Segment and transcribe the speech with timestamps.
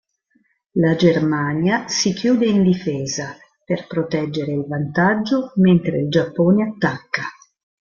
[0.81, 7.25] La Germania si chiude in difesa per proteggere il vantaggio mentre il Giappone attacca.